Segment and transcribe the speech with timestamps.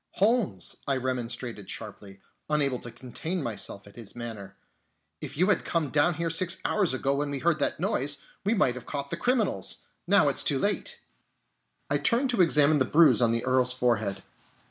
[0.13, 4.55] "Holmes," I remonstrated sharply, unable to contain myself at his manner,
[5.21, 8.55] "if you had come down here six hours ago when we heard that noise, we
[8.55, 9.81] might have caught the criminals!
[10.07, 10.99] Now it's too late."
[11.87, 14.23] And I turned to examine the bruise on the Earl's forehead.